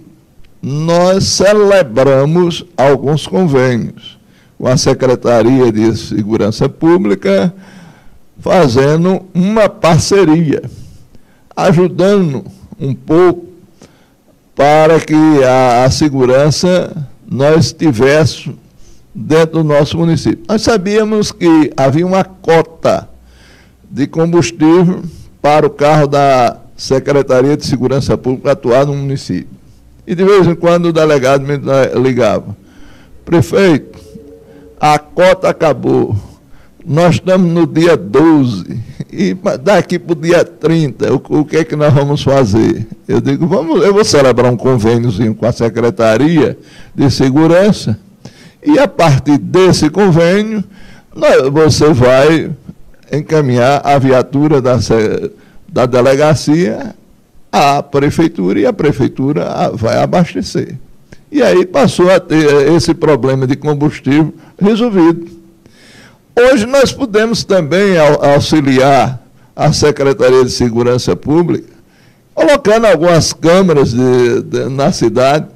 nós 0.62 1.24
celebramos 1.24 2.64
alguns 2.78 3.26
convênios 3.26 4.20
com 4.56 4.68
a 4.68 4.78
Secretaria 4.78 5.72
de 5.72 5.96
Segurança 5.98 6.70
Pública, 6.70 7.52
fazendo 8.40 9.24
uma 9.34 9.68
parceria, 9.68 10.62
ajudando 11.56 12.46
um 12.80 12.94
pouco 12.94 13.48
para 14.56 15.00
que 15.00 15.44
a, 15.44 15.86
a 15.86 15.92
segurança 15.92 17.08
nós 17.28 17.72
tivéssemos 17.72 18.58
dentro 19.14 19.64
do 19.64 19.64
nosso 19.64 19.98
município. 19.98 20.44
Nós 20.48 20.62
sabíamos 20.62 21.32
que 21.32 21.72
havia 21.76 22.06
uma 22.06 22.24
cota 22.24 23.10
de 23.90 24.08
combustível 24.08 25.04
para 25.42 25.66
o 25.66 25.70
carro 25.70 26.08
da 26.08 26.58
Secretaria 26.76 27.58
de 27.58 27.66
Segurança 27.66 28.18
Pública 28.18 28.52
atuar 28.52 28.86
no 28.86 28.94
município. 28.94 29.58
E 30.06 30.16
de 30.16 30.24
vez 30.24 30.48
em 30.48 30.56
quando 30.56 30.88
o 30.88 30.94
delegado 30.94 31.46
me 31.46 31.58
ligava: 32.02 32.56
prefeito, 33.26 34.00
a 34.80 34.98
cota 34.98 35.50
acabou. 35.50 36.16
Nós 36.86 37.16
estamos 37.16 37.52
no 37.52 37.68
dia 37.68 37.98
12 37.98 38.80
e 39.12 39.36
daqui 39.62 40.00
para 40.00 40.14
o 40.14 40.16
dia 40.16 40.46
30, 40.46 41.14
o, 41.14 41.40
o, 41.40 41.46
que 41.46 41.58
é 41.58 41.64
que 41.66 41.76
nós 41.76 41.94
vamos 41.94 42.24
fazer? 42.24 42.88
Eu 43.06 43.20
digo, 43.20 43.46
vamos, 43.46 43.84
eu 43.84 43.94
vou 43.94 44.06
celebrar 44.06 44.50
um 44.50 44.56
convêniozinho 44.56 45.36
com 45.36 45.46
a 45.46 45.52
Secretaria 45.52 46.58
de 46.96 47.12
Segurança 47.12 48.00
e 48.64 48.80
a 48.80 48.88
partir 48.88 49.38
desse 49.38 49.90
convênio 49.90 50.64
nós, 51.14 51.50
você 51.50 51.92
vai 51.92 52.52
encaminhar 53.12 53.82
a 53.84 53.98
viatura 53.98 54.62
da, 54.62 54.78
da 55.68 55.86
delegacia 55.86 56.96
a 57.52 57.82
prefeitura 57.82 58.60
e 58.60 58.66
a 58.66 58.74
prefeitura 58.74 59.72
vai 59.74 59.98
abastecer. 59.98 60.76
E 61.32 61.42
aí 61.42 61.66
passou 61.66 62.10
a 62.12 62.20
ter 62.20 62.72
esse 62.74 62.94
problema 62.94 63.46
de 63.46 63.56
combustível 63.56 64.34
resolvido. 64.60 65.28
Hoje 66.36 66.66
nós 66.66 66.94
podemos 66.94 67.44
também 67.44 67.98
auxiliar 67.98 69.22
a 69.56 69.74
Secretaria 69.74 70.46
de 70.46 70.52
Segurança 70.52 71.16
Pública, 71.16 71.74
colocando 72.34 72.86
algumas 72.86 73.34
câmeras 73.34 73.92
de, 73.92 74.44
de, 74.44 74.70
na 74.70 74.92
cidade, 74.92 75.48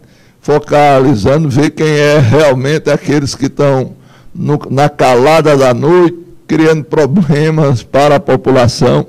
focalizando, 0.41 1.47
ver 1.47 1.69
quem 1.69 1.87
é 1.87 2.17
realmente 2.17 2.89
aqueles 2.89 3.35
que 3.35 3.45
estão 3.45 3.93
no, 4.33 4.59
na 4.71 4.89
calada 4.89 5.55
da 5.55 5.71
noite, 5.73 6.17
criando 6.51 6.83
problemas 6.83 7.81
para 7.81 8.17
a 8.17 8.19
população. 8.19 9.07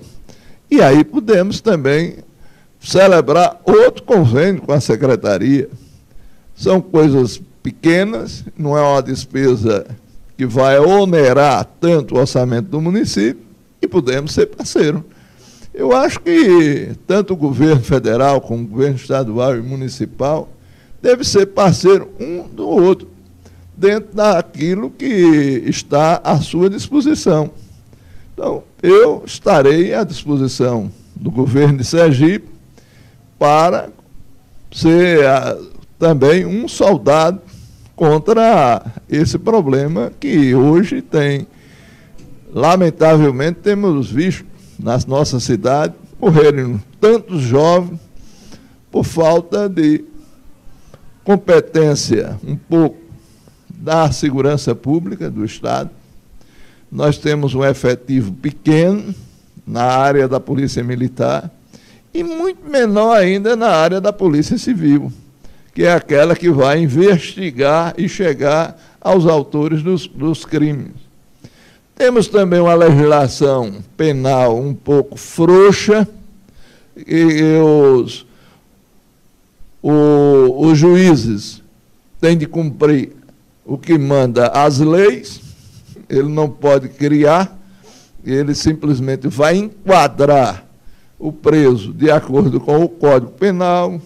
E 0.70 0.80
aí 0.80 1.02
podemos 1.02 1.60
também 1.60 2.18
celebrar 2.80 3.60
outro 3.64 4.04
convênio 4.04 4.62
com 4.62 4.70
a 4.70 4.80
secretaria. 4.80 5.68
São 6.54 6.80
coisas 6.80 7.42
pequenas, 7.60 8.44
não 8.56 8.78
é 8.78 8.80
uma 8.80 9.02
despesa 9.02 9.84
que 10.38 10.46
vai 10.46 10.78
onerar 10.78 11.68
tanto 11.80 12.14
o 12.14 12.20
orçamento 12.20 12.68
do 12.68 12.80
município 12.80 13.42
e 13.82 13.88
podemos 13.88 14.30
ser 14.30 14.46
parceiro. 14.46 15.04
Eu 15.74 15.90
acho 15.90 16.20
que 16.20 16.92
tanto 17.08 17.32
o 17.32 17.36
governo 17.36 17.82
federal 17.82 18.40
como 18.40 18.62
o 18.62 18.68
governo 18.68 18.94
estadual 18.94 19.56
e 19.56 19.60
municipal 19.60 20.48
deve 21.02 21.24
ser 21.24 21.46
parceiro 21.46 22.08
um 22.20 22.46
do 22.46 22.68
outro, 22.68 23.08
dentro 23.82 24.14
daquilo 24.14 24.90
que 24.90 25.64
está 25.66 26.20
à 26.22 26.38
sua 26.38 26.70
disposição. 26.70 27.50
Então, 28.32 28.62
eu 28.80 29.24
estarei 29.26 29.92
à 29.92 30.04
disposição 30.04 30.88
do 31.16 31.32
governo 31.32 31.78
de 31.78 31.84
Sergipe 31.84 32.48
para 33.36 33.90
ser 34.70 35.26
ah, 35.26 35.58
também 35.98 36.46
um 36.46 36.68
soldado 36.68 37.40
contra 37.96 38.86
esse 39.10 39.36
problema 39.36 40.12
que 40.20 40.54
hoje 40.54 41.02
tem. 41.02 41.48
Lamentavelmente, 42.54 43.58
temos 43.64 44.08
visto 44.08 44.46
nas 44.78 45.04
nossas 45.06 45.42
cidades 45.42 45.96
morrerem 46.20 46.80
tantos 47.00 47.40
jovens 47.40 47.98
por 48.92 49.04
falta 49.04 49.68
de 49.68 50.04
competência 51.24 52.38
um 52.46 52.54
pouco 52.56 53.01
da 53.82 54.12
segurança 54.12 54.76
pública 54.76 55.28
do 55.28 55.44
Estado. 55.44 55.90
Nós 56.90 57.18
temos 57.18 57.52
um 57.52 57.64
efetivo 57.64 58.32
pequeno 58.32 59.12
na 59.66 59.82
área 59.82 60.28
da 60.28 60.38
Polícia 60.38 60.84
Militar 60.84 61.50
e 62.14 62.22
muito 62.22 62.64
menor 62.64 63.16
ainda 63.16 63.56
na 63.56 63.70
área 63.70 64.00
da 64.00 64.12
Polícia 64.12 64.56
Civil, 64.56 65.12
que 65.74 65.82
é 65.82 65.92
aquela 65.92 66.36
que 66.36 66.48
vai 66.48 66.80
investigar 66.80 67.94
e 67.98 68.08
chegar 68.08 68.80
aos 69.00 69.26
autores 69.26 69.82
dos, 69.82 70.06
dos 70.06 70.44
crimes. 70.44 70.92
Temos 71.96 72.28
também 72.28 72.60
uma 72.60 72.74
legislação 72.74 73.82
penal 73.96 74.56
um 74.56 74.74
pouco 74.74 75.16
frouxa, 75.16 76.06
e 76.96 77.58
os, 77.60 78.24
o, 79.82 80.68
os 80.68 80.78
juízes 80.78 81.60
têm 82.20 82.36
de 82.36 82.46
cumprir 82.46 83.21
o 83.64 83.78
que 83.78 83.96
manda 83.96 84.48
as 84.48 84.78
leis, 84.78 85.40
ele 86.08 86.28
não 86.28 86.48
pode 86.48 86.88
criar, 86.88 87.58
ele 88.24 88.54
simplesmente 88.54 89.28
vai 89.28 89.56
enquadrar 89.56 90.66
o 91.18 91.32
preso 91.32 91.92
de 91.92 92.10
acordo 92.10 92.60
com 92.60 92.82
o 92.82 92.88
Código 92.88 93.32
Penal, 93.32 94.00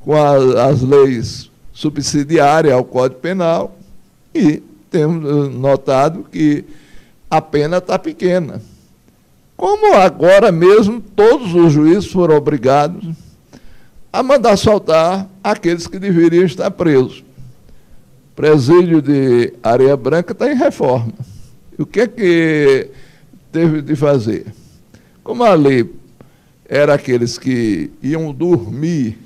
com 0.00 0.14
a, 0.14 0.66
as 0.66 0.82
leis 0.82 1.50
subsidiárias 1.72 2.74
ao 2.74 2.84
Código 2.84 3.20
Penal, 3.20 3.76
e 4.34 4.62
temos 4.90 5.24
eh, 5.24 5.48
notado 5.50 6.24
que 6.30 6.64
a 7.30 7.40
pena 7.40 7.78
está 7.78 7.98
pequena. 7.98 8.60
Como 9.56 9.94
agora 9.94 10.50
mesmo 10.50 11.00
todos 11.00 11.54
os 11.54 11.72
juízes 11.72 12.10
foram 12.10 12.36
obrigados 12.36 13.14
a 14.12 14.22
mandar 14.22 14.56
soltar 14.56 15.28
aqueles 15.42 15.86
que 15.86 15.98
deveriam 15.98 16.44
estar 16.44 16.70
presos. 16.70 17.24
Presídio 18.34 19.02
de 19.02 19.52
Areia 19.62 19.96
Branca 19.96 20.32
está 20.32 20.50
em 20.50 20.56
reforma. 20.56 21.12
E 21.78 21.82
o 21.82 21.86
que 21.86 22.00
é 22.00 22.06
que 22.06 22.90
teve 23.50 23.82
de 23.82 23.94
fazer? 23.94 24.46
Como 25.22 25.44
a 25.44 25.54
lei 25.54 25.88
eram 26.66 26.94
aqueles 26.94 27.36
que 27.36 27.90
iam 28.02 28.32
dormir 28.32 29.18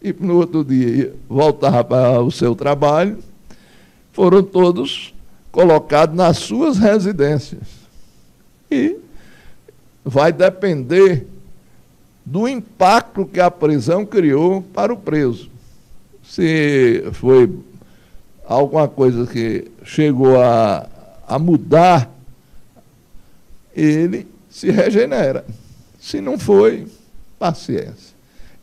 e 0.00 0.12
no 0.12 0.36
outro 0.36 0.64
dia 0.64 1.14
voltar 1.28 1.84
para 1.84 2.20
o 2.20 2.30
seu 2.30 2.54
trabalho, 2.54 3.18
foram 4.12 4.42
todos 4.42 5.14
colocados 5.50 6.16
nas 6.16 6.38
suas 6.38 6.78
residências. 6.78 7.62
E 8.70 8.96
vai 10.04 10.32
depender 10.32 11.26
do 12.24 12.48
impacto 12.48 13.26
que 13.26 13.40
a 13.40 13.50
prisão 13.50 14.06
criou 14.06 14.62
para 14.62 14.92
o 14.92 14.96
preso. 14.96 15.50
Se 16.22 17.04
foi 17.12 17.50
alguma 18.46 18.88
coisa 18.88 19.26
que 19.26 19.70
chegou 19.84 20.40
a, 20.40 20.86
a 21.26 21.38
mudar, 21.38 22.10
ele 23.74 24.26
se 24.50 24.70
regenera. 24.70 25.44
Se 25.98 26.20
não 26.20 26.38
foi, 26.38 26.86
paciência. 27.38 28.12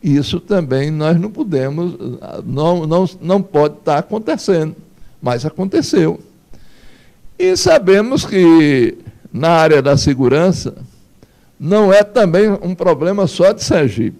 Isso 0.01 0.39
também 0.39 0.91
nós 0.91 1.19
não 1.19 1.29
podemos, 1.29 1.95
não, 2.45 2.87
não, 2.87 3.09
não 3.21 3.41
pode 3.41 3.75
estar 3.75 3.97
acontecendo, 3.97 4.75
mas 5.21 5.45
aconteceu. 5.45 6.19
E 7.37 7.55
sabemos 7.57 8.25
que 8.25 8.97
na 9.31 9.49
área 9.49 9.81
da 9.81 9.97
segurança 9.97 10.75
não 11.59 11.93
é 11.93 12.03
também 12.03 12.49
um 12.49 12.73
problema 12.73 13.27
só 13.27 13.51
de 13.51 13.63
Sergipe. 13.63 14.17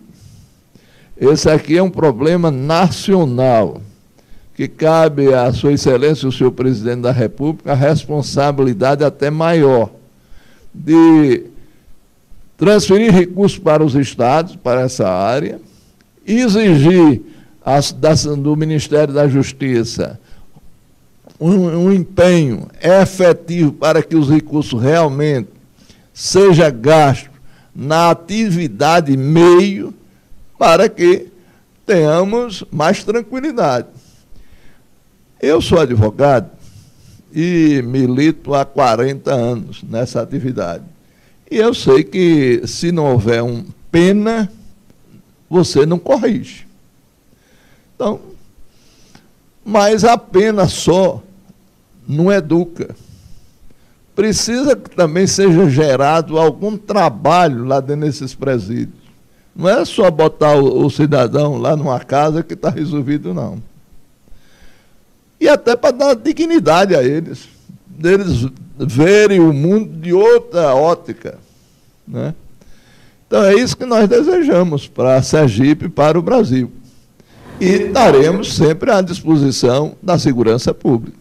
Esse 1.16 1.50
aqui 1.50 1.78
é 1.78 1.84
um 1.84 1.90
problema 1.90 2.52
nacional, 2.52 3.82
que 4.60 4.68
cabe 4.68 5.34
à 5.34 5.54
Sua 5.54 5.72
Excelência, 5.72 6.28
o 6.28 6.34
senhor 6.34 6.52
presidente 6.52 7.00
da 7.00 7.14
República, 7.14 7.72
a 7.72 7.76
responsabilidade 7.76 9.06
até 9.06 9.30
maior 9.30 9.90
de 10.74 11.46
transferir 12.58 13.10
recursos 13.10 13.58
para 13.58 13.82
os 13.82 13.96
estados, 13.96 14.58
para 14.58 14.82
essa 14.82 15.08
área, 15.08 15.62
exigir 16.28 17.22
as, 17.64 17.94
das, 17.94 18.26
do 18.26 18.54
Ministério 18.58 19.14
da 19.14 19.30
Justiça 19.30 20.20
um, 21.40 21.54
um 21.54 21.94
empenho 21.94 22.68
efetivo 22.82 23.72
para 23.72 24.04
que 24.04 24.18
os 24.18 24.30
recursos 24.30 24.82
realmente 24.82 25.48
sejam 26.14 26.70
gastos 26.82 27.30
na 27.74 28.12
atividade 28.12 29.16
meio 29.16 29.94
para 30.58 30.90
que 30.90 31.28
tenhamos 31.86 32.66
mais 32.70 33.06
tranquilidade. 33.06 33.88
Eu 35.42 35.62
sou 35.62 35.80
advogado 35.80 36.50
e 37.34 37.82
milito 37.86 38.54
há 38.54 38.66
40 38.66 39.32
anos 39.34 39.84
nessa 39.84 40.22
atividade. 40.22 40.84
E 41.50 41.58
eu 41.58 41.74
sei 41.74 42.04
que 42.04 42.62
se 42.68 42.92
não 42.92 43.12
houver 43.12 43.42
um 43.42 43.64
pena, 43.92 44.52
você 45.50 45.86
não 45.86 45.98
corrige. 45.98 46.68
Então, 47.96 48.20
mas 49.64 50.04
a 50.04 50.18
pena 50.18 50.68
só 50.68 51.24
não 52.08 52.32
educa. 52.32 52.96
Precisa 54.16 54.76
que 54.76 54.90
também 54.90 55.26
seja 55.26 55.70
gerado 55.70 56.38
algum 56.38 56.78
trabalho 56.78 57.64
lá 57.64 57.80
dentro 57.80 58.06
desses 58.06 58.36
presídios. 58.36 59.00
Não 59.56 59.70
é 59.70 59.86
só 59.86 60.12
botar 60.12 60.56
o, 60.56 60.86
o 60.86 60.90
cidadão 60.90 61.58
lá 61.58 61.76
numa 61.76 62.00
casa 62.00 62.44
que 62.44 62.54
está 62.54 62.70
resolvido, 62.70 63.34
não. 63.34 63.69
E 65.40 65.48
até 65.48 65.76
para 65.76 65.92
dar 65.92 66.16
dignidade 66.16 66.96
a 66.96 67.04
eles, 67.04 67.48
deles 67.88 68.48
verem 68.78 69.40
o 69.40 69.54
mundo 69.54 70.00
de 70.00 70.14
outra 70.14 70.74
ótica. 70.76 71.38
Né? 72.08 72.34
Então 73.28 73.44
é 73.44 73.54
isso 73.54 73.78
que 73.78 73.86
nós 73.86 74.08
desejamos 74.10 74.88
para 74.88 75.22
Sergipe 75.22 75.86
e 75.86 75.90
para 75.90 76.18
o 76.18 76.22
Brasil. 76.22 76.72
E 77.60 77.66
estaremos 77.66 78.56
sempre 78.56 78.90
à 78.92 79.02
disposição 79.02 79.96
da 80.02 80.18
segurança 80.18 80.74
pública. 80.74 81.20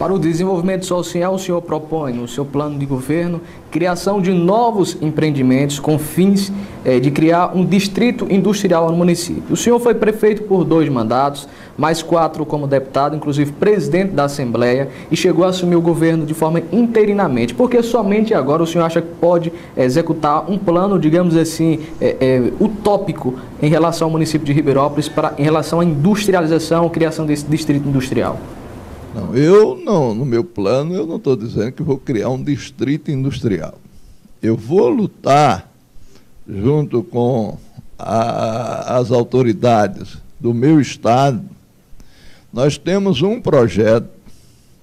Para 0.00 0.14
o 0.14 0.18
desenvolvimento 0.18 0.86
social, 0.86 1.34
o 1.34 1.38
senhor 1.38 1.60
propõe, 1.60 2.14
no 2.14 2.26
seu 2.26 2.42
plano 2.42 2.78
de 2.78 2.86
governo, 2.86 3.42
criação 3.70 4.18
de 4.18 4.32
novos 4.32 4.96
empreendimentos 4.98 5.78
com 5.78 5.98
fins 5.98 6.50
eh, 6.86 6.98
de 6.98 7.10
criar 7.10 7.54
um 7.54 7.62
distrito 7.66 8.26
industrial 8.30 8.90
no 8.90 8.96
município. 8.96 9.52
O 9.52 9.56
senhor 9.58 9.78
foi 9.78 9.94
prefeito 9.94 10.44
por 10.44 10.64
dois 10.64 10.88
mandatos, 10.88 11.46
mais 11.80 12.02
quatro 12.02 12.44
como 12.44 12.66
deputado, 12.66 13.16
inclusive 13.16 13.52
presidente 13.52 14.12
da 14.12 14.24
Assembleia, 14.24 14.90
e 15.10 15.16
chegou 15.16 15.46
a 15.46 15.48
assumir 15.48 15.76
o 15.76 15.80
governo 15.80 16.26
de 16.26 16.34
forma 16.34 16.62
interinamente. 16.70 17.54
Porque 17.54 17.82
somente 17.82 18.34
agora 18.34 18.62
o 18.62 18.66
senhor 18.66 18.84
acha 18.84 19.00
que 19.00 19.08
pode 19.18 19.50
executar 19.74 20.50
um 20.50 20.58
plano, 20.58 20.98
digamos 20.98 21.34
assim, 21.34 21.78
eh, 21.98 22.16
eh, 22.20 22.52
utópico 22.60 23.36
em 23.62 23.70
relação 23.70 24.08
ao 24.08 24.12
município 24.12 24.46
de 24.46 24.52
Ribeirópolis, 24.52 25.08
para, 25.08 25.32
em 25.38 25.42
relação 25.42 25.80
à 25.80 25.84
industrialização, 25.84 26.86
criação 26.90 27.24
desse 27.24 27.46
distrito 27.46 27.88
industrial? 27.88 28.38
Não, 29.14 29.34
eu 29.34 29.74
não, 29.74 30.14
no 30.14 30.26
meu 30.26 30.44
plano, 30.44 30.94
eu 30.94 31.06
não 31.06 31.16
estou 31.16 31.34
dizendo 31.34 31.72
que 31.72 31.82
vou 31.82 31.96
criar 31.96 32.28
um 32.28 32.42
distrito 32.42 33.10
industrial. 33.10 33.76
Eu 34.42 34.54
vou 34.54 34.90
lutar 34.90 35.66
junto 36.46 37.02
com 37.02 37.56
a, 37.98 38.98
as 38.98 39.10
autoridades 39.10 40.18
do 40.38 40.52
meu 40.52 40.78
estado. 40.78 41.40
Nós 42.52 42.76
temos 42.76 43.22
um 43.22 43.40
projeto 43.40 44.08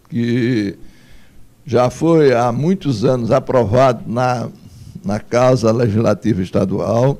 que 0.09 0.77
já 1.65 1.89
foi 1.89 2.33
há 2.33 2.51
muitos 2.51 3.03
anos 3.03 3.29
aprovado 3.29 4.03
na, 4.07 4.49
na 5.03 5.19
Casa 5.19 5.71
Legislativa 5.71 6.41
Estadual, 6.41 7.19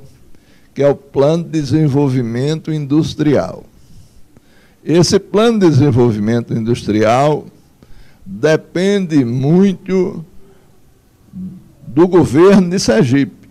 que 0.74 0.82
é 0.82 0.88
o 0.88 0.96
Plano 0.96 1.44
de 1.44 1.50
Desenvolvimento 1.50 2.72
Industrial. 2.72 3.64
Esse 4.84 5.20
plano 5.20 5.60
de 5.60 5.70
desenvolvimento 5.70 6.54
industrial 6.54 7.46
depende 8.26 9.26
muito 9.26 10.24
do 11.86 12.08
governo 12.08 12.70
de 12.70 12.80
Sergipe. 12.80 13.50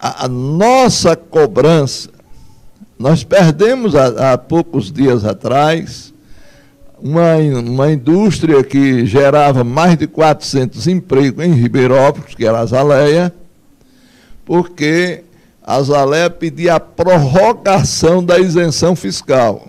A, 0.00 0.26
nossa 0.28 1.14
cobrança, 1.14 2.08
nós 2.98 3.22
perdemos 3.22 3.94
há, 3.94 4.32
há 4.32 4.38
poucos 4.38 4.90
dias 4.90 5.24
atrás 5.24 6.12
uma, 7.00 7.36
uma 7.36 7.92
indústria 7.92 8.62
que 8.64 9.06
gerava 9.06 9.62
mais 9.62 9.96
de 9.96 10.06
400 10.06 10.88
empregos 10.88 11.44
em 11.44 11.52
Ribeirópolis, 11.52 12.34
que 12.34 12.44
era 12.44 12.58
a 12.58 12.66
Zaleia, 12.66 13.32
porque 14.44 15.22
a 15.62 15.82
Zalé 15.82 16.28
pedia 16.28 16.76
a 16.76 16.80
prorrogação 16.80 18.24
da 18.24 18.38
isenção 18.38 18.96
fiscal. 18.96 19.68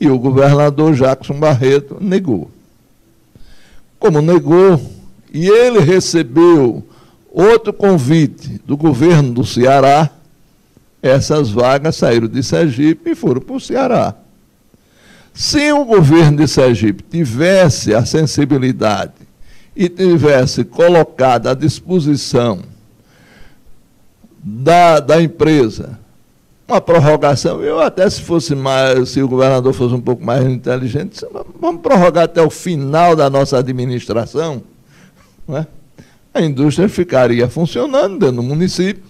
E 0.00 0.08
o 0.08 0.18
governador 0.18 0.94
Jackson 0.94 1.34
Barreto 1.34 1.96
negou. 2.00 2.50
Como 3.98 4.22
negou, 4.22 4.80
e 5.32 5.48
ele 5.48 5.80
recebeu 5.80 6.86
outro 7.30 7.72
convite 7.72 8.60
do 8.64 8.76
governo 8.76 9.32
do 9.32 9.44
Ceará, 9.44 10.08
essas 11.02 11.50
vagas 11.50 11.96
saíram 11.96 12.28
de 12.28 12.42
Sergipe 12.42 13.10
e 13.10 13.14
foram 13.14 13.40
para 13.40 13.56
o 13.56 13.60
Ceará. 13.60 14.14
Se 15.32 15.72
o 15.72 15.84
governo 15.84 16.38
de 16.38 16.48
Sergipe 16.48 17.04
tivesse 17.08 17.94
a 17.94 18.04
sensibilidade 18.04 19.12
e 19.76 19.88
tivesse 19.88 20.64
colocado 20.64 21.46
à 21.46 21.54
disposição 21.54 22.60
da, 24.42 24.98
da 24.98 25.22
empresa. 25.22 25.98
Uma 26.66 26.80
prorrogação, 26.80 27.62
eu 27.62 27.80
até 27.80 28.08
se 28.10 28.20
fosse 28.20 28.54
mais, 28.54 29.10
se 29.10 29.22
o 29.22 29.28
governador 29.28 29.72
fosse 29.72 29.94
um 29.94 30.00
pouco 30.00 30.22
mais 30.24 30.44
inteligente, 30.44 31.24
vamos 31.60 31.80
prorrogar 31.80 32.24
até 32.24 32.42
o 32.42 32.50
final 32.50 33.16
da 33.16 33.30
nossa 33.30 33.58
administração. 33.58 34.62
Não 35.46 35.58
é? 35.58 35.66
A 36.34 36.42
indústria 36.42 36.88
ficaria 36.88 37.48
funcionando 37.48 38.18
dentro 38.18 38.36
do 38.36 38.42
município, 38.42 39.02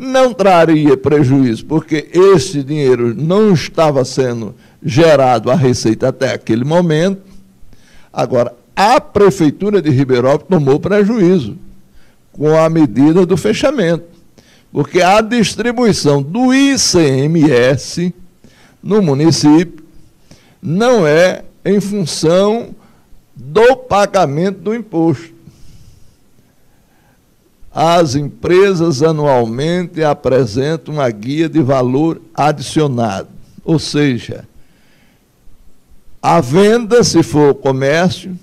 não 0.00 0.32
traria 0.32 0.96
prejuízo, 0.96 1.66
porque 1.66 2.08
esse 2.10 2.62
dinheiro 2.62 3.14
não 3.14 3.52
estava 3.52 4.02
sendo 4.02 4.54
gerado 4.82 5.50
a 5.50 5.54
receita 5.54 6.08
até 6.08 6.32
aquele 6.32 6.64
momento. 6.64 7.20
Agora, 8.10 8.54
a 8.74 8.98
Prefeitura 8.98 9.82
de 9.82 9.90
Ribeirópolis 9.90 10.48
tomou 10.48 10.80
prejuízo 10.80 11.58
com 12.32 12.56
a 12.58 12.70
medida 12.70 13.26
do 13.26 13.36
fechamento. 13.36 14.04
Porque 14.72 15.02
a 15.02 15.20
distribuição 15.20 16.22
do 16.22 16.54
ICMS 16.54 18.14
no 18.82 19.02
município 19.02 19.84
não 20.62 21.06
é 21.06 21.44
em 21.62 21.78
função 21.78 22.74
do 23.36 23.76
pagamento 23.76 24.60
do 24.60 24.74
imposto. 24.74 25.29
As 27.72 28.14
empresas 28.14 29.02
anualmente 29.02 30.02
apresentam 30.02 30.94
uma 30.94 31.08
guia 31.10 31.48
de 31.48 31.62
valor 31.62 32.20
adicionado, 32.34 33.28
ou 33.64 33.78
seja, 33.78 34.48
a 36.20 36.40
venda, 36.40 37.02
se 37.04 37.22
for 37.22 37.54
comércio, 37.54 38.36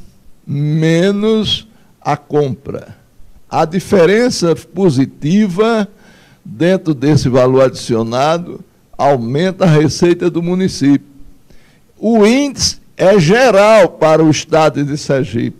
menos 0.46 1.68
a 2.02 2.16
compra. 2.16 2.96
A 3.50 3.66
diferença 3.66 4.56
positiva 4.56 5.88
dentro 6.48 6.94
desse 6.94 7.28
valor 7.28 7.66
adicionado, 7.66 8.64
aumenta 8.98 9.66
a 9.66 9.68
receita 9.68 10.30
do 10.30 10.42
município. 10.42 11.06
O 12.00 12.26
índice 12.26 12.80
é 12.96 13.20
geral 13.20 13.90
para 13.90 14.24
o 14.24 14.30
estado 14.30 14.84
de 14.84 14.98
Sergipe. 14.98 15.58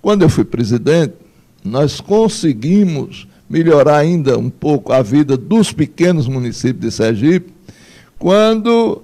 Quando 0.00 0.22
eu 0.22 0.28
fui 0.28 0.44
presidente, 0.44 1.14
nós 1.64 1.98
conseguimos 1.98 3.26
melhorar 3.48 3.96
ainda 3.98 4.38
um 4.38 4.50
pouco 4.50 4.92
a 4.92 5.00
vida 5.00 5.36
dos 5.36 5.72
pequenos 5.72 6.28
municípios 6.28 6.80
de 6.80 6.90
Sergipe, 6.90 7.52
quando 8.18 9.02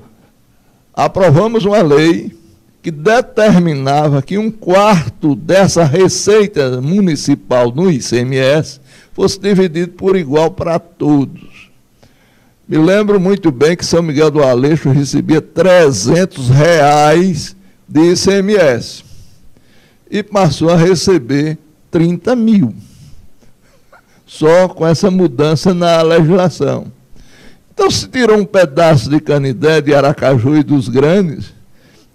aprovamos 0.92 1.64
uma 1.64 1.80
lei 1.80 2.38
que 2.82 2.90
determinava 2.90 4.22
que 4.22 4.38
um 4.38 4.50
quarto 4.50 5.34
dessa 5.34 5.84
receita 5.84 6.80
municipal 6.80 7.72
no 7.72 7.90
ICMS 7.90 8.80
fosse 9.12 9.38
dividido 9.38 9.92
por 9.92 10.16
igual 10.16 10.50
para 10.50 10.78
todos. 10.78 11.70
Me 12.66 12.78
lembro 12.78 13.18
muito 13.18 13.50
bem 13.50 13.76
que 13.76 13.84
São 13.84 14.02
Miguel 14.02 14.30
do 14.30 14.42
Aleixo 14.42 14.90
recebia 14.90 15.40
300 15.40 16.48
reais 16.48 17.56
de 17.88 18.12
ICMS 18.12 19.04
e 20.10 20.22
passou 20.22 20.70
a 20.70 20.76
receber 20.76 21.58
30 21.90 22.36
mil, 22.36 22.74
só 24.26 24.68
com 24.68 24.86
essa 24.86 25.10
mudança 25.10 25.74
na 25.74 26.00
legislação. 26.02 26.92
Então 27.72 27.90
se 27.90 28.06
tirou 28.08 28.36
um 28.36 28.44
pedaço 28.44 29.08
de 29.08 29.20
Canidé, 29.20 29.80
de 29.80 29.94
Aracaju 29.94 30.56
e 30.56 30.62
dos 30.62 30.88
grandes, 30.88 31.52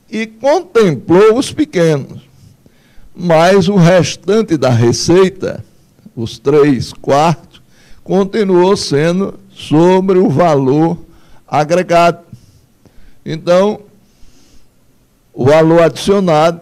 e 0.09 0.27
contemplou 0.27 1.37
os 1.37 1.51
pequenos. 1.51 2.21
Mas 3.15 3.67
o 3.67 3.75
restante 3.75 4.57
da 4.57 4.69
receita, 4.69 5.63
os 6.15 6.37
três 6.37 6.93
quartos, 6.93 7.61
continuou 8.03 8.77
sendo 8.77 9.39
sobre 9.49 10.19
o 10.19 10.29
valor 10.29 10.97
agregado. 11.47 12.19
Então, 13.25 13.81
o 15.33 15.45
valor 15.45 15.81
adicionado 15.81 16.61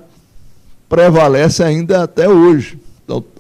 prevalece 0.88 1.64
ainda 1.64 2.04
até 2.04 2.30
hoje. 2.30 2.80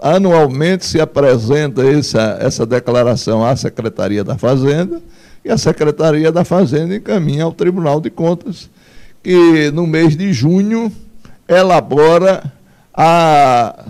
Anualmente 0.01 0.85
se 0.85 0.99
apresenta 0.99 1.85
essa, 1.85 2.37
essa 2.41 2.65
declaração 2.65 3.45
à 3.45 3.55
Secretaria 3.55 4.23
da 4.23 4.37
Fazenda 4.37 5.01
e 5.43 5.49
a 5.49 5.57
Secretaria 5.57 6.31
da 6.31 6.43
Fazenda 6.43 6.95
encaminha 6.95 7.45
ao 7.45 7.53
Tribunal 7.53 8.01
de 8.01 8.09
Contas 8.09 8.69
que 9.23 9.71
no 9.71 9.87
mês 9.87 10.17
de 10.17 10.33
junho 10.33 10.91
elabora 11.47 12.43
a, 12.93 13.85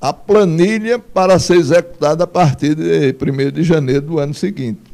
a 0.00 0.12
planilha 0.12 0.98
para 0.98 1.38
ser 1.38 1.56
executada 1.56 2.24
a 2.24 2.26
partir 2.26 2.74
de 2.74 3.14
1 3.14 3.52
de 3.52 3.62
janeiro 3.62 4.02
do 4.02 4.18
ano 4.18 4.34
seguinte. 4.34 4.87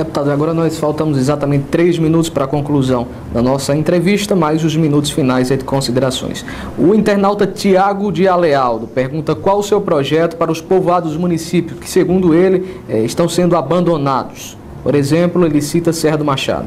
Deputado, 0.00 0.30
agora 0.30 0.54
nós 0.54 0.78
faltamos 0.78 1.18
exatamente 1.18 1.66
três 1.70 1.98
minutos 1.98 2.30
para 2.30 2.46
a 2.46 2.48
conclusão 2.48 3.06
da 3.34 3.42
nossa 3.42 3.76
entrevista, 3.76 4.34
mais 4.34 4.64
os 4.64 4.74
minutos 4.74 5.10
finais 5.10 5.48
de 5.48 5.58
considerações. 5.58 6.42
O 6.78 6.94
internauta 6.94 7.46
Tiago 7.46 8.10
de 8.10 8.26
Alealdo 8.26 8.86
pergunta 8.86 9.34
qual 9.34 9.58
o 9.58 9.62
seu 9.62 9.78
projeto 9.78 10.36
para 10.36 10.50
os 10.50 10.58
povoados 10.58 11.12
do 11.12 11.20
município 11.20 11.76
que, 11.76 11.86
segundo 11.86 12.32
ele, 12.34 12.80
eh, 12.88 13.04
estão 13.04 13.28
sendo 13.28 13.54
abandonados. 13.54 14.56
Por 14.82 14.94
exemplo, 14.94 15.44
ele 15.44 15.60
cita 15.60 15.92
Serra 15.92 16.16
do 16.16 16.24
Machado. 16.24 16.66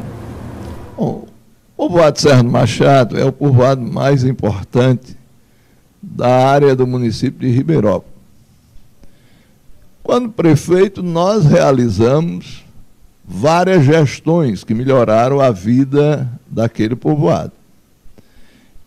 Bom, 0.96 1.26
o 1.76 1.88
povoado 1.88 2.22
Serra 2.22 2.43
do 2.43 2.52
Machado 2.52 3.19
é 3.19 3.26
o 3.26 3.32
povoado 3.32 3.82
mais 3.82 4.24
importante 4.24 5.17
da 6.00 6.50
área 6.50 6.76
do 6.76 6.86
município 6.86 7.39
de 7.39 7.50
Ribeirão. 7.50 8.04
Quando 10.04 10.30
prefeito, 10.30 11.02
nós 11.02 11.46
realizamos 11.46 12.63
várias 13.23 13.83
gestões 13.83 14.63
que 14.63 14.73
melhoraram 14.73 15.39
a 15.39 15.51
vida 15.51 16.29
daquele 16.47 16.95
povoado. 16.95 17.51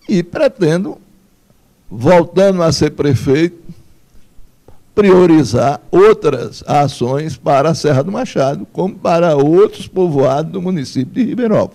E 0.08 0.22
pretendo, 0.22 0.98
voltando 1.90 2.62
a 2.62 2.70
ser 2.70 2.90
prefeito, 2.90 3.56
priorizar 4.94 5.80
outras 5.90 6.62
ações 6.66 7.36
para 7.36 7.70
a 7.70 7.74
Serra 7.74 8.02
do 8.02 8.12
Machado, 8.12 8.66
como 8.72 8.94
para 8.94 9.36
outros 9.36 9.86
povoados 9.86 10.52
do 10.52 10.62
município 10.62 11.12
de 11.12 11.24
Ribeirão 11.24 11.70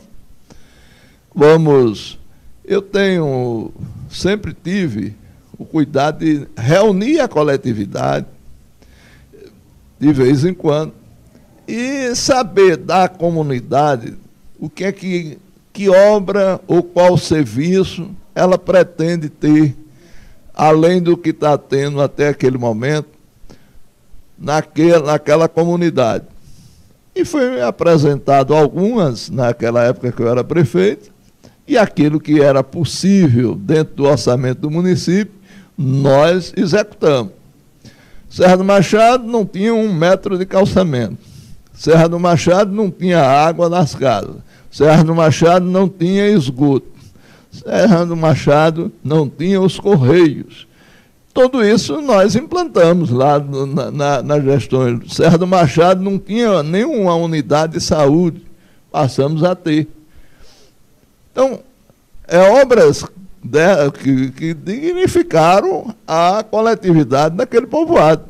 vamos. 1.34 2.20
Eu 2.64 2.82
tenho, 2.82 3.72
sempre 4.10 4.54
tive 4.54 5.16
o 5.58 5.66
cuidado 5.66 6.20
de 6.20 6.48
reunir 6.56 7.20
a 7.20 7.28
coletividade 7.28 8.26
de 10.00 10.12
vez 10.12 10.46
em 10.46 10.54
quando 10.54 10.94
e 11.72 12.14
saber 12.18 12.76
da 12.76 13.08
comunidade 13.08 14.16
o 14.60 14.70
que 14.70 14.84
é 14.84 14.92
que, 14.92 15.38
que 15.72 15.88
obra 15.88 16.60
ou 16.68 16.84
qual 16.84 17.18
serviço 17.18 18.10
ela 18.36 18.58
pretende 18.58 19.30
ter, 19.30 19.74
além 20.54 21.02
do 21.02 21.16
que 21.16 21.30
está 21.30 21.58
tendo 21.58 22.02
até 22.02 22.28
aquele 22.28 22.58
momento, 22.58 23.08
naquela, 24.38 25.14
naquela 25.14 25.48
comunidade. 25.48 26.26
E 27.16 27.24
foi 27.24 27.62
apresentado 27.62 28.54
algumas 28.54 29.30
naquela 29.30 29.82
época 29.84 30.12
que 30.12 30.22
eu 30.22 30.28
era 30.28 30.44
prefeito, 30.44 31.10
e 31.66 31.78
aquilo 31.78 32.20
que 32.20 32.42
era 32.42 32.62
possível 32.62 33.56
dentro 33.56 33.96
do 33.96 34.04
orçamento 34.04 34.60
do 34.60 34.70
município, 34.70 35.34
nós 35.78 36.52
executamos. 36.58 37.32
Serra 38.30 38.58
do 38.58 38.64
Machado 38.66 39.26
não 39.26 39.46
tinha 39.46 39.74
um 39.74 39.94
metro 39.94 40.38
de 40.38 40.46
calçamento. 40.46 41.31
Serra 41.74 42.08
do 42.08 42.20
Machado 42.20 42.72
não 42.72 42.92
tinha 42.92 43.22
água 43.22 43.70
nas 43.70 43.96
casas. 43.96 44.36
Serra 44.70 45.04
do 45.04 45.16
Machado 45.16 45.66
não 45.66 45.90
tinha 45.90 46.28
esgoto. 46.28 46.88
Serra 47.52 48.06
do 48.06 48.16
Machado 48.16 48.92
não 49.04 49.28
tinha 49.28 49.60
os 49.60 49.80
correios. 49.80 50.68
Tudo 51.34 51.64
isso 51.64 52.02
nós 52.02 52.36
implantamos 52.36 53.10
lá 53.10 53.40
na, 53.40 53.92
na, 53.92 54.22
na 54.22 54.40
gestão. 54.40 55.02
Serra 55.08 55.38
do 55.38 55.48
Machado 55.48 56.02
não 56.02 56.20
tinha 56.20 56.62
nenhuma 56.62 57.16
unidade 57.16 57.74
de 57.74 57.82
saúde. 57.82 58.46
Passamos 58.92 59.44
a 59.44 59.56
ter. 59.56 59.88
Então, 61.32 61.60
é 62.28 62.38
obras 62.62 63.06
de, 63.44 63.92
que, 63.92 64.32
que 64.32 64.54
dignificaram 64.54 65.96
a 66.06 66.44
coletividade 66.44 67.36
daquele 67.36 67.68
povoado. 67.68 68.24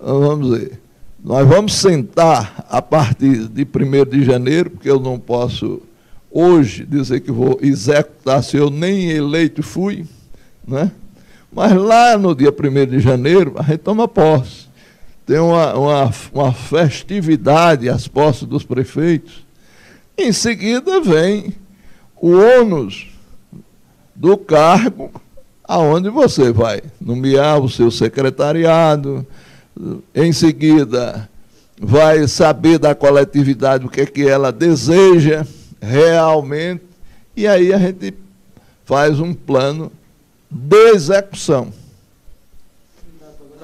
Vamos 0.00 0.58
ver. 0.58 0.80
Nós 1.22 1.46
vamos 1.46 1.74
sentar 1.74 2.64
a 2.70 2.80
partir 2.80 3.46
de 3.48 3.62
1 3.62 4.10
de 4.10 4.24
janeiro, 4.24 4.70
porque 4.70 4.90
eu 4.90 4.98
não 4.98 5.18
posso 5.18 5.82
hoje 6.30 6.86
dizer 6.86 7.20
que 7.20 7.30
vou 7.30 7.58
executar 7.60 8.42
se 8.42 8.56
eu 8.56 8.70
nem 8.70 9.10
eleito 9.10 9.62
fui, 9.62 10.06
né? 10.66 10.90
mas 11.52 11.74
lá 11.74 12.16
no 12.16 12.34
dia 12.34 12.50
1 12.50 12.86
de 12.86 13.00
janeiro 13.00 13.54
a 13.58 13.62
gente 13.62 13.80
toma 13.80 14.08
posse. 14.08 14.68
Tem 15.26 15.38
uma, 15.38 15.74
uma, 15.74 16.10
uma 16.32 16.52
festividade 16.54 17.90
às 17.90 18.08
posses 18.08 18.44
dos 18.44 18.64
prefeitos. 18.64 19.44
Em 20.16 20.32
seguida 20.32 21.02
vem 21.02 21.54
o 22.16 22.30
ônus 22.30 23.08
do 24.14 24.38
cargo 24.38 25.10
aonde 25.64 26.08
você 26.08 26.50
vai 26.50 26.80
nomear 26.98 27.60
o 27.60 27.68
seu 27.68 27.90
secretariado, 27.90 29.26
em 30.14 30.32
seguida 30.32 31.28
vai 31.80 32.28
saber 32.28 32.78
da 32.78 32.94
coletividade 32.94 33.86
o 33.86 33.88
que 33.88 34.02
é 34.02 34.06
que 34.06 34.28
ela 34.28 34.52
deseja 34.52 35.46
realmente, 35.80 36.84
e 37.34 37.46
aí 37.46 37.72
a 37.72 37.78
gente 37.78 38.12
faz 38.84 39.18
um 39.18 39.32
plano 39.32 39.90
de 40.50 40.90
execução. 40.90 41.72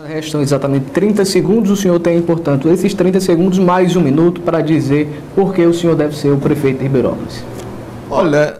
Restam 0.06 0.40
exatamente 0.40 0.90
30 0.90 1.24
segundos. 1.24 1.70
O 1.70 1.76
senhor 1.76 1.98
tem, 1.98 2.20
portanto, 2.22 2.68
esses 2.68 2.94
30 2.94 3.18
segundos 3.20 3.58
mais 3.58 3.96
um 3.96 4.00
minuto 4.00 4.40
para 4.40 4.60
dizer 4.60 5.08
por 5.34 5.52
que 5.52 5.64
o 5.64 5.74
senhor 5.74 5.96
deve 5.96 6.16
ser 6.16 6.30
o 6.30 6.38
prefeito 6.38 6.78
de 6.78 6.84
Ribeirópolis. 6.84 7.42
Olha, 8.08 8.58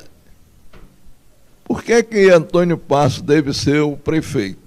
por 1.64 1.82
que, 1.82 2.02
que 2.02 2.30
Antônio 2.30 2.76
Passo 2.76 3.22
deve 3.22 3.52
ser 3.52 3.80
o 3.80 3.96
prefeito? 3.96 4.65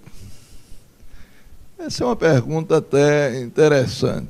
Essa 1.90 2.04
é 2.04 2.06
uma 2.06 2.16
pergunta 2.16 2.78
até 2.78 3.42
interessante. 3.42 4.30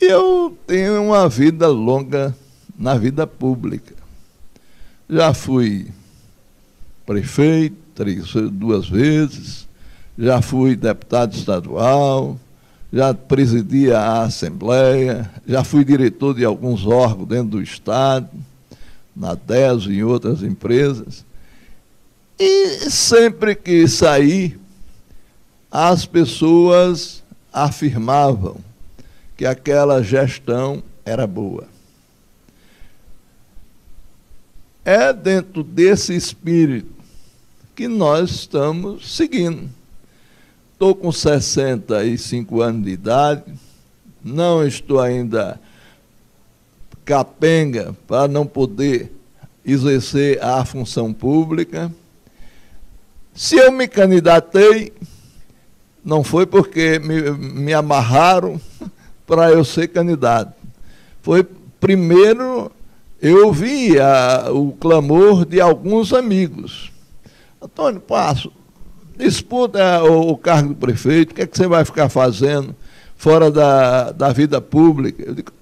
Eu 0.00 0.58
tenho 0.66 1.00
uma 1.00 1.28
vida 1.28 1.68
longa 1.68 2.34
na 2.76 2.96
vida 2.96 3.24
pública. 3.24 3.94
Já 5.08 5.32
fui 5.32 5.86
prefeito 7.06 7.76
três, 7.94 8.32
duas 8.50 8.88
vezes, 8.88 9.68
já 10.18 10.42
fui 10.42 10.74
deputado 10.74 11.36
estadual, 11.36 12.36
já 12.92 13.14
presidi 13.14 13.92
a 13.92 14.22
Assembleia, 14.22 15.30
já 15.46 15.62
fui 15.62 15.84
diretor 15.84 16.34
de 16.34 16.44
alguns 16.44 16.84
órgãos 16.84 17.28
dentro 17.28 17.50
do 17.50 17.62
Estado, 17.62 18.28
na 19.14 19.36
DES 19.36 19.84
e 19.86 19.98
em 19.98 20.02
outras 20.02 20.42
empresas. 20.42 21.27
E 22.38 22.90
sempre 22.90 23.54
que 23.56 23.88
saí, 23.88 24.56
as 25.70 26.06
pessoas 26.06 27.22
afirmavam 27.52 28.56
que 29.36 29.44
aquela 29.44 30.02
gestão 30.02 30.82
era 31.04 31.26
boa. 31.26 31.64
É 34.84 35.12
dentro 35.12 35.62
desse 35.62 36.14
espírito 36.14 36.92
que 37.74 37.88
nós 37.88 38.30
estamos 38.30 39.14
seguindo. 39.14 39.68
Estou 40.72 40.94
com 40.94 41.10
65 41.10 42.62
anos 42.62 42.84
de 42.84 42.90
idade, 42.90 43.52
não 44.24 44.64
estou 44.66 45.00
ainda 45.00 45.60
capenga 47.04 47.96
para 48.06 48.28
não 48.28 48.46
poder 48.46 49.12
exercer 49.64 50.42
a 50.42 50.64
função 50.64 51.12
pública. 51.12 51.92
Se 53.38 53.54
eu 53.54 53.70
me 53.70 53.86
candidatei, 53.86 54.92
não 56.04 56.24
foi 56.24 56.44
porque 56.44 56.98
me, 56.98 57.30
me 57.30 57.72
amarraram 57.72 58.60
para 59.24 59.52
eu 59.52 59.64
ser 59.64 59.86
candidato. 59.86 60.54
Foi 61.22 61.46
primeiro 61.78 62.68
eu 63.22 63.52
vi 63.52 63.96
a, 63.96 64.50
o 64.50 64.72
clamor 64.72 65.46
de 65.46 65.60
alguns 65.60 66.12
amigos. 66.12 66.90
Antônio 67.62 68.00
Passo, 68.00 68.50
disputa 69.16 70.02
o, 70.02 70.32
o 70.32 70.36
cargo 70.36 70.70
do 70.70 70.74
prefeito, 70.74 71.30
o 71.30 71.34
que, 71.36 71.42
é 71.42 71.46
que 71.46 71.56
você 71.56 71.68
vai 71.68 71.84
ficar 71.84 72.08
fazendo 72.08 72.74
fora 73.16 73.52
da, 73.52 74.10
da 74.10 74.32
vida 74.32 74.60
pública? 74.60 75.22
Eu 75.24 75.34
digo, 75.36 75.52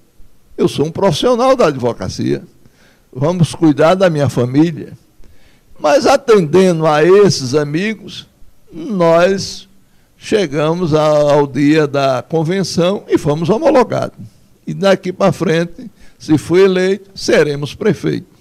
eu 0.57 0.67
sou 0.67 0.87
um 0.87 0.91
profissional 0.91 1.55
da 1.55 1.67
advocacia, 1.67 2.41
vamos 3.13 3.53
cuidar 3.53 3.93
da 3.93 4.09
minha 4.09 4.29
família. 4.29 4.93
Mas 5.79 6.05
atendendo 6.05 6.87
a 6.87 7.03
esses 7.03 7.53
amigos, 7.53 8.27
nós 8.71 9.67
chegamos 10.17 10.93
ao 10.93 11.45
dia 11.45 11.87
da 11.87 12.23
convenção 12.27 13.03
e 13.07 13.17
fomos 13.17 13.49
homologados. 13.49 14.17
E 14.65 14.73
daqui 14.73 15.13
para 15.13 15.31
frente, 15.31 15.89
se 16.17 16.37
for 16.37 16.59
eleito, 16.59 17.11
seremos 17.15 17.75
prefeito. 17.75 18.37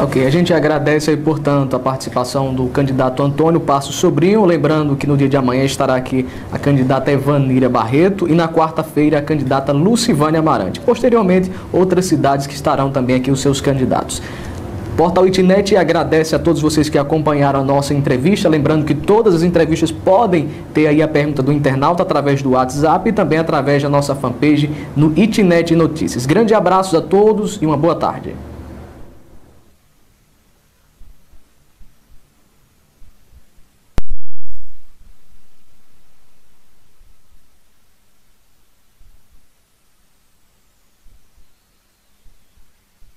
Ok, 0.00 0.24
a 0.24 0.30
gente 0.30 0.54
agradece 0.54 1.10
aí, 1.10 1.16
portanto, 1.16 1.74
a 1.74 1.78
participação 1.78 2.54
do 2.54 2.68
candidato 2.68 3.20
Antônio 3.20 3.58
Passo 3.58 3.92
Sobrinho, 3.92 4.44
lembrando 4.44 4.94
que 4.94 5.08
no 5.08 5.16
dia 5.16 5.28
de 5.28 5.36
amanhã 5.36 5.64
estará 5.64 5.96
aqui 5.96 6.24
a 6.52 6.58
candidata 6.58 7.10
Evaníria 7.10 7.68
Barreto 7.68 8.28
e 8.28 8.32
na 8.32 8.48
quarta-feira 8.48 9.18
a 9.18 9.22
candidata 9.22 9.72
Lucivânia 9.72 10.38
Amarante. 10.38 10.78
Posteriormente, 10.78 11.50
outras 11.72 12.04
cidades 12.04 12.46
que 12.46 12.54
estarão 12.54 12.92
também 12.92 13.16
aqui 13.16 13.28
os 13.28 13.40
seus 13.40 13.60
candidatos. 13.60 14.22
Portal 14.98 15.28
Itnet 15.28 15.76
agradece 15.76 16.34
a 16.34 16.40
todos 16.40 16.60
vocês 16.60 16.88
que 16.88 16.98
acompanharam 16.98 17.60
a 17.60 17.64
nossa 17.64 17.94
entrevista. 17.94 18.48
Lembrando 18.48 18.84
que 18.84 18.96
todas 18.96 19.32
as 19.32 19.44
entrevistas 19.44 19.92
podem 19.92 20.48
ter 20.74 20.88
aí 20.88 21.00
a 21.00 21.06
pergunta 21.06 21.40
do 21.40 21.52
internauta 21.52 22.02
através 22.02 22.42
do 22.42 22.50
WhatsApp 22.50 23.08
e 23.08 23.12
também 23.12 23.38
através 23.38 23.80
da 23.80 23.88
nossa 23.88 24.16
fanpage 24.16 24.68
no 24.96 25.16
Itnet 25.16 25.72
Notícias. 25.76 26.26
Grande 26.26 26.52
abraço 26.52 26.96
a 26.96 27.00
todos 27.00 27.60
e 27.62 27.66
uma 27.66 27.76
boa 27.76 27.94
tarde. 27.94 28.34